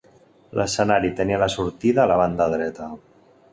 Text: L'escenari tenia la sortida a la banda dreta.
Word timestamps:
L'escenari 0.59 1.11
tenia 1.19 1.39
la 1.45 1.51
sortida 1.57 2.03
a 2.07 2.13
la 2.15 2.19
banda 2.25 2.51
dreta. 2.57 2.91